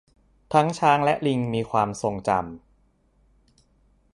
[0.53, 4.09] ทั้งช้างและลิงมีความทรงจำ